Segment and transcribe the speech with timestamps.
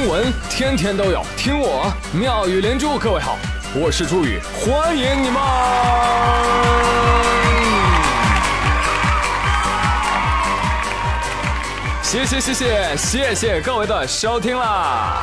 [0.00, 2.98] 新闻天天都有，听我妙语连珠。
[2.98, 3.36] 各位好，
[3.74, 5.38] 我是朱宇，欢迎你们！
[12.02, 15.22] 谢谢谢谢谢谢各位的收听啦！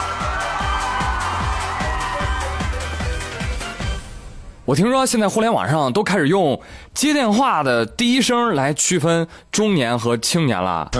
[4.64, 6.62] 我听说现在互联网上都开始用
[6.94, 10.92] 接电话的第一声来区分中年和青年了。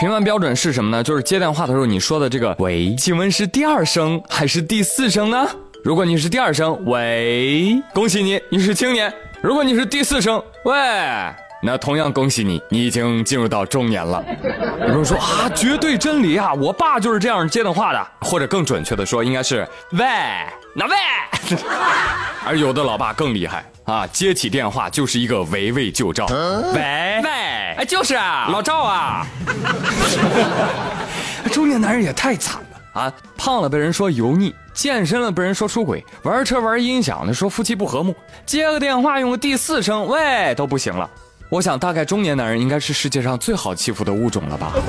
[0.00, 1.04] 评判标准是什么呢？
[1.04, 5.46] 就是接电话的时候你说的这个“喂”，请问是第二声还是第四声呢？
[5.84, 9.10] 如果你是第二声“喂”，恭喜你，你是青年；
[9.42, 10.72] 如果你是第四声“喂”，
[11.62, 14.24] 那同样恭喜你，你已经进入到中年了。
[14.80, 20.06] 有人说啊，绝对真理啊，我爸就是这样接电话的，或者更准确的说，应该是“喂”，
[20.74, 20.94] 那喂。
[22.46, 26.26] 而有的老爸更厉害啊，接起电话就是一个围魏救赵。
[26.26, 27.30] 喂喂，
[27.76, 29.26] 哎，就是啊，老赵啊。
[31.52, 33.12] 中年男人也太惨了啊！
[33.36, 38.14] 胖了被人说油腻，健身了被人说出轨，玩车玩音响的说夫妻不和睦，
[38.46, 41.08] 接个电话用个第四声喂都不行了。
[41.50, 44.72] 我想大概中年男人应该是世界上最好欺负的物种了吧。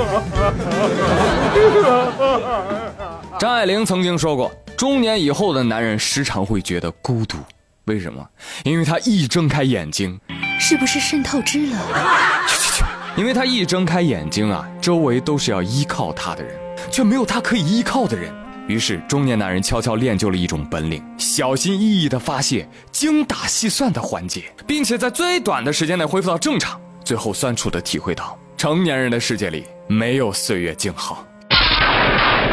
[3.40, 4.52] 张爱玲曾经说过。
[4.78, 7.38] 中年以后的男人时常会觉得孤独，
[7.86, 8.28] 为什么？
[8.64, 10.20] 因为他一睁开眼睛，
[10.60, 11.78] 是不是肾透支了？
[12.48, 12.84] 去去去！
[13.16, 16.56] 因为他一睁开眼睛啊，周围都是要依靠他的人，
[16.90, 18.34] 却没有他可以依靠的人。
[18.72, 26.80] 于是中年男人悄悄练就了一种本领，小心翼翼的发泄，精打细算的缓解，并且在最短的时间内恢复到正常。
[27.04, 31.26] 最后酸楚的体会到，成年人的世界里没有岁月静好。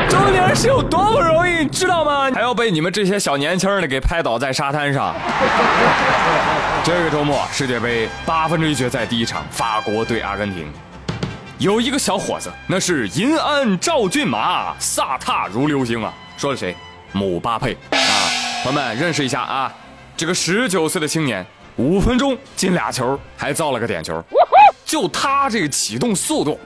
[0.09, 2.29] 中年人是有多不容易，你知道吗？
[2.33, 5.15] 还要被你们这些小年轻的给拍倒在沙滩上。
[6.83, 10.67] 这个周末世界杯八分之一决赛第一场，法国对阿根廷，
[11.59, 16.15] 有一个小伙子，那是银鞍照骏马，飒沓如流星啊！
[16.37, 16.77] 说的谁？
[17.11, 17.99] 姆巴佩啊！
[18.63, 19.75] 朋友们认识一下啊！
[20.17, 24.23] 这个十九岁的青年，五分钟进俩球，还造了个点球，
[24.85, 26.57] 就他这个启动速度，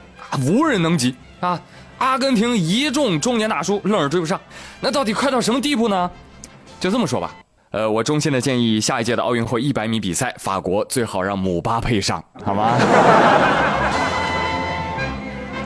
[0.47, 1.58] 无人能及啊！
[1.97, 4.38] 阿根廷一众中年大叔愣是追不上，
[4.78, 6.10] 那到底快到什么地步呢？
[6.78, 7.34] 就这么说吧，
[7.70, 12.76] 呃，我衷心的建议下一届的奥运会一百米比赛，法国最好让姆巴佩上，好吗？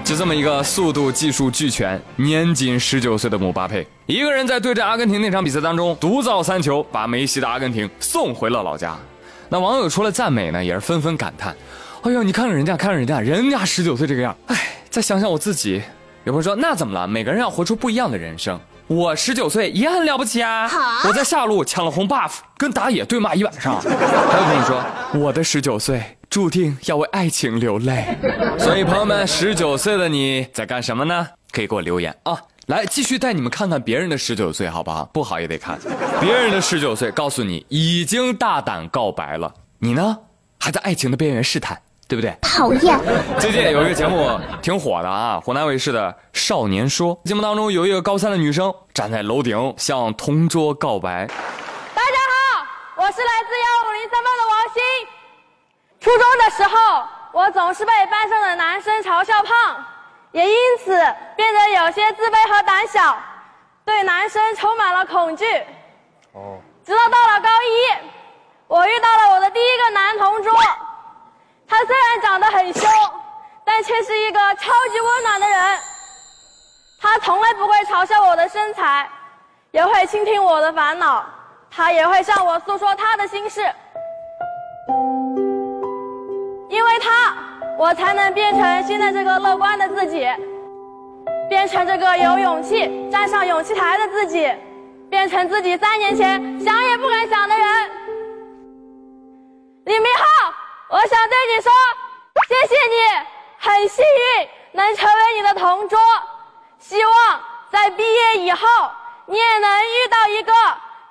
[0.07, 8.97] 就这么一个速度技术俱全、年仅十九岁的姆巴佩，一个人在对阵阿根廷那场比赛当中独造三球，把梅西的阿根廷送回了老家。
[9.49, 11.57] 那网友除了赞美呢，也是纷纷感叹
[12.07, 14.57] ：“哎呦，你看看人家，看看人家，人家十九岁这个样，哎，
[14.89, 15.83] 再想想我自己。”
[16.23, 17.09] 有朋友说：“那怎么了？
[17.09, 18.61] 每个人要活出不一样的人生。
[18.87, 20.71] 我十九岁也很了不起啊！
[21.05, 24.85] 我在下路抢了红 buff，跟打野对骂一晚上。”还有朋友说
[25.21, 26.01] ：“我的十九岁
[26.37, 28.05] 注定要为爱情流泪。
[28.61, 31.27] ”所以朋友们，十九岁的你在干什么呢？
[31.51, 32.39] 可以给我留言啊！
[32.67, 35.07] 来，继续带你们看看别人的十九岁，好不好？
[35.15, 35.79] 不好也得看。
[36.21, 40.19] 别人的十九岁，告诉你已经大胆告白了，你呢，
[40.61, 41.81] 还在爱情的边缘试探。
[42.07, 42.37] 对不对？
[42.43, 43.01] 讨厌。
[43.41, 51.27] 最近有一个节目挺火的啊，湖南卫视的《少年说》节目当中，有一个高三的女生站在楼顶向同桌告白。
[51.27, 52.67] 大家好，
[52.99, 55.16] 我是来自幺五零三班的王鑫。
[56.07, 59.85] 初中的时候，我总是被班上的男生嘲笑胖，
[60.31, 60.93] 也因此
[61.35, 63.19] 变得有些自卑和胆小，
[63.85, 65.45] 对男生充满了恐惧。
[66.33, 66.61] 哦。
[66.85, 68.09] 直到到了高一，
[68.69, 70.53] 我遇到了我的第一个男同桌。
[71.67, 72.89] 他虽然长得很凶，
[73.65, 75.79] 但却是一个超级温暖的人。
[77.01, 79.11] 他从来不会嘲笑我的身材，
[79.73, 81.27] 也会倾听我的烦恼。
[81.69, 83.69] 他也会向我诉说他的心事。
[87.79, 90.27] 我才能变成现在这个乐观的自己，
[91.49, 94.51] 变成这个有勇气站上勇气台的自己，
[95.11, 97.91] 变成自己三年前想也不敢想的人。
[99.85, 100.55] 李明浩。
[100.89, 101.73] 我想对你说，
[102.47, 103.27] 谢谢你，
[103.59, 105.99] 很幸运能成为你的同桌。
[106.79, 107.41] 希望
[107.73, 108.67] 在毕业以后，
[109.27, 110.53] 你也能遇到一个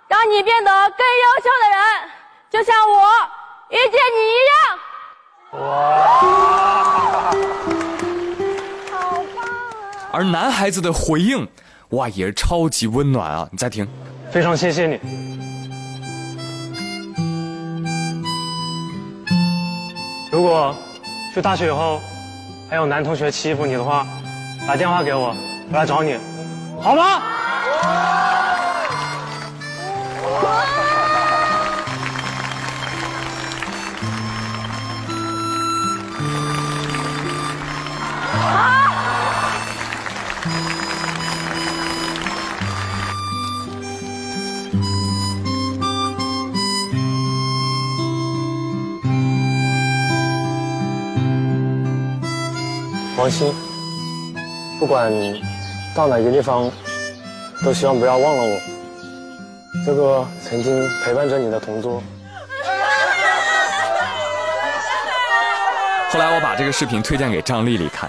[0.07, 2.09] 让你变得更优秀的人，
[2.49, 3.05] 就像我
[3.67, 4.79] 遇见你一样。
[5.51, 5.59] 哇，
[8.91, 10.09] 好棒啊！
[10.11, 11.47] 而男孩子的回应，
[11.89, 13.47] 哇，也是超级温暖啊！
[13.51, 13.87] 你再听，
[14.31, 14.99] 非常谢谢你。
[20.31, 20.75] 如果
[21.33, 22.01] 去大学以后
[22.69, 24.05] 还有男同学欺负你的话，
[24.67, 25.33] 打电话给我，
[25.71, 26.17] 我来找你，
[26.81, 27.21] 好吗？
[53.25, 53.51] 王鑫，
[54.79, 55.11] 不管
[55.95, 56.69] 到哪个地方，
[57.63, 58.61] 都希望不要忘了我，
[59.83, 62.03] 这个曾经陪伴着你的同桌。
[66.11, 68.07] 后来我把这个视频推荐给张丽丽看，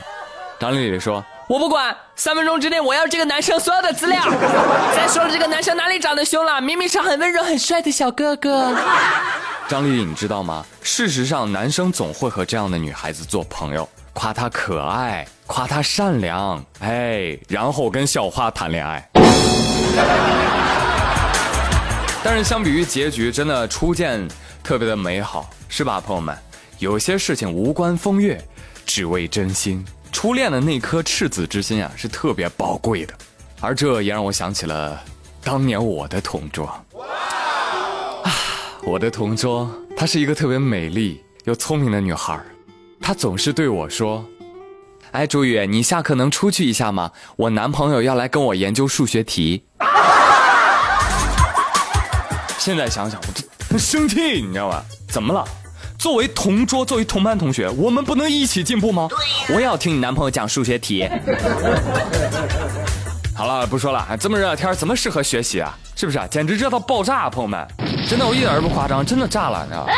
[0.61, 1.25] 张丽丽说。
[1.49, 4.23] 我不管，三分钟之内我要这个男生所有的资料。
[4.95, 6.61] 再说了，这个男生哪里长得凶了？
[6.61, 8.77] 明明是很温柔、很帅的小哥哥。
[9.67, 10.63] 张丽丽，你知道吗？
[10.83, 19.07] 事实上，男生总会和这样的女孩子做朋友，夸她可爱，夸她善良，哎，然后跟校花谈恋爱。
[22.25, 24.27] 但是相比于结局，真的初见
[24.65, 26.35] 特别的美好，是吧，朋友们？
[26.79, 28.43] 有些事情无关风月，
[28.87, 29.85] 只为真心。
[30.11, 33.13] 初恋的那颗赤子之心啊，是特别宝贵的，
[33.61, 34.99] 而这也让我想起了
[35.45, 36.65] 当年我的同桌。
[36.65, 38.33] 啊，
[38.83, 42.41] 我的同桌，她是一个特别美丽又聪明的女孩
[43.07, 44.27] 她总是对我说
[45.15, 47.09] ：“哎，朱宇，你下课能出去一下吗？
[47.37, 49.63] 我男朋友要来跟我研究数学题。
[52.59, 54.85] ”现在想想，我这很生气，你知道吧？
[55.09, 55.45] 怎么了？
[55.97, 59.09] 作为同桌，作为同班同学，我们不能一起进步吗？
[59.51, 61.09] 我也要听你男朋友讲数学题。
[63.37, 65.79] 好了，不说了，这么热的天怎么适合学习啊？
[65.95, 66.27] 是不是啊？
[66.29, 67.65] 简直热到爆炸，朋友们，
[68.11, 69.93] 真的我一点都不夸张，真的炸了，你知道吗？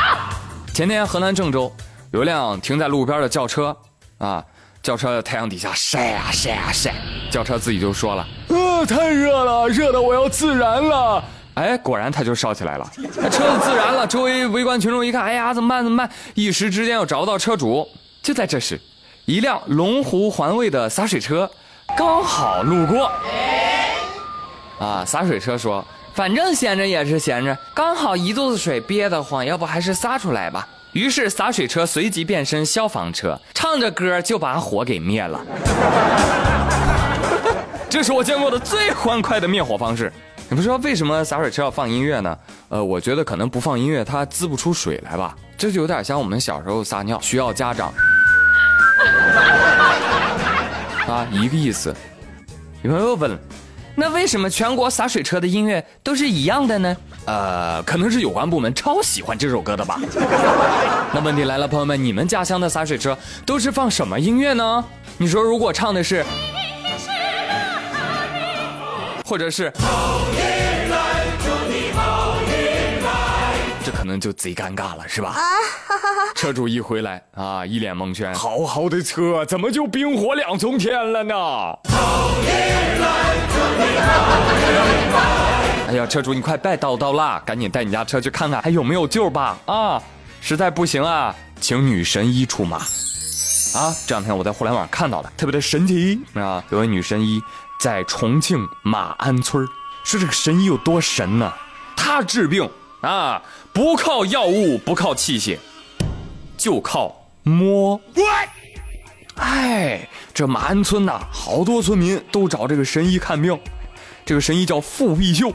[0.75, 1.73] 前天河南郑州
[2.11, 3.77] 有辆停在路边的轿车，
[4.17, 4.43] 啊，
[4.83, 6.95] 轿车太阳底下晒啊晒啊晒，
[7.31, 11.23] 轿车自己就说了，呃，太热了，热的我要自燃了。
[11.55, 14.07] 哎，果然它就烧起来了，车子自燃了。
[14.07, 15.85] 周围围观群众一看，哎呀，怎么办？
[15.85, 16.11] 怎么办？
[16.35, 17.87] 一时之间又找不到车主。
[18.23, 18.81] 就在这时，
[19.27, 21.51] 一辆龙湖环卫的洒水车
[21.97, 23.13] 刚好路过。
[24.79, 25.85] 啊，洒水车说
[26.15, 35.41] ：“反正闲着也是闲着，刚好一肚子水憋得慌，要不还是撒出来吧。”于是洒水车随即变身消防车，唱着歌就把火给灭了。
[37.89, 40.13] 这是我见过的最欢快的灭火方式。
[40.51, 42.39] 你不说为什么洒水车要放音乐呢？
[42.71, 45.37] 呃，我觉得可能不放音乐它滋不出水来吧。
[45.59, 47.89] 这就有点像我们小时候撒尿需要家长
[51.07, 51.95] 啊，一个意思。
[52.83, 53.39] 有朋友问，
[54.01, 56.97] 那为什么全国洒水车的音乐都是一样的呢？
[57.25, 60.01] 呃，可能是有关部门超喜欢这首歌的吧。
[61.13, 64.85] 那问题来了，朋友们，你们家乡的洒水车都是放什么音乐呢？
[65.17, 66.25] 你说如果唱的是。
[69.27, 69.73] 或者是，
[73.85, 75.31] 这可能就贼尴尬了，是吧？
[75.31, 75.43] 啊
[76.37, 81.35] 车主一回来啊，一脸蒙圈，好好的车怎么就冰火两重天了呢？
[85.89, 89.57] 哎呀，车主你快别叨叨了，赶紧带你家车去看看还有没有救吧！
[89.65, 90.03] 啊，
[90.41, 92.79] 实在不行啊，请女神医出马。
[93.75, 97.41] 啊，这两天我在互联网看到的，特别的神奇啊，有位女神医。
[97.81, 99.65] 在重庆马鞍村
[100.03, 101.53] 说这个神医有多神呢？
[101.97, 102.69] 他治病
[103.01, 103.41] 啊，
[103.73, 105.57] 不靠药物，不靠器械，
[106.57, 108.01] 就靠摸。
[109.39, 113.59] 哎，这马鞍村呐，好多村民都找这个神医看病。
[114.25, 115.53] 这个神医叫傅必秀，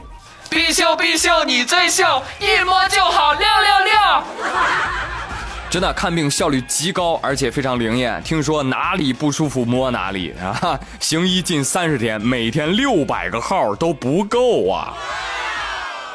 [0.50, 3.92] 必秀必秀，你最秀，一摸就好，六六六。
[5.70, 8.22] 真的看病效率极高，而且非常灵验。
[8.22, 10.78] 听说哪里不舒服摸哪里啊！
[11.00, 14.94] 行医近三十天，每天六百个号都不够啊！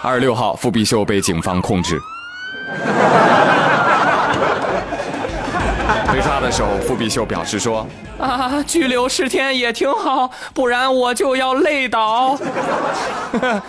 [0.02, 2.00] 二十六号，傅必秀被警方控制。
[6.20, 7.88] 被抓的时候，傅必秀表示说
[8.20, 12.38] ：“啊，拘留十天也挺好，不然我就要累倒。”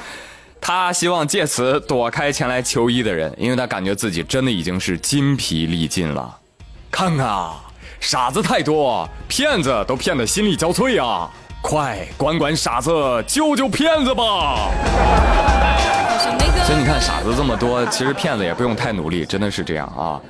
[0.61, 6.39] 他希望借此躲开前来求医的人，因为他感觉自己真的已经是筋疲力尽了。
[6.91, 7.55] 看看啊，
[8.01, 11.31] 傻子太多，骗子都骗得心力交瘁啊！
[11.63, 12.91] 快管管傻子，
[13.29, 14.71] 救救骗子吧！
[16.67, 20.21] 所以你看，傻子这么多，其实骗子也不用太努力，真的是这样啊。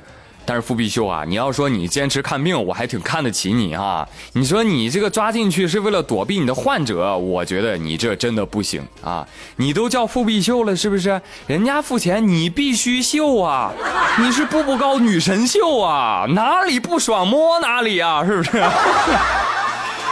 [0.45, 4.07] 但是付必秀啊，你要说你坚持看病，我还挺看得起你啊。
[4.33, 9.25] 你说你这个抓进去是为了躲避你的患者，我觉得你这真的不行啊。
[9.55, 11.21] 你都叫付必秀了，是不是？
[11.47, 13.71] 人家付钱，你必须秀啊。
[14.19, 18.63] 你是步步高女神秀啊，哪里不爽摸哪里啊，是不是？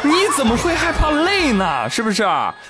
[0.01, 1.89] 你怎么会害怕累呢？
[1.89, 2.25] 是不是？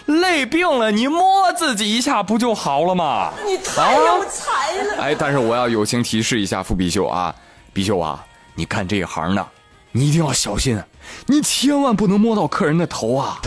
[0.05, 3.31] 累病了，你摸自己一下不就好了吗？
[3.45, 5.03] 你太有才了。
[5.03, 7.35] 哎，但是我要友情提示一下付必秀啊。
[7.73, 9.45] 必秀啊，你干这一行呢，
[9.91, 10.81] 你一定要小心，
[11.27, 13.39] 你千万不能摸到客人的头啊！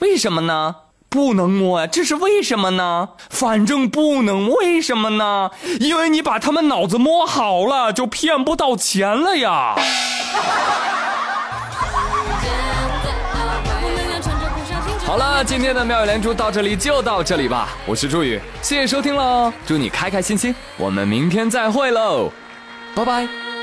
[0.00, 0.76] 为什么呢？
[1.08, 1.86] 不能摸啊！
[1.86, 3.08] 这是为什么呢？
[3.30, 5.50] 反正不能，为什么呢？
[5.80, 9.76] 因为你把他们脑子摸好了，就骗不到钱了呀！
[15.06, 17.68] 好了，今天的妙语连珠到这里就到这里吧。
[17.86, 22.30] 我是朱宇，谢谢收听喽，祝你开开心心，我们明天再会喽，
[22.94, 23.55] 拜拜。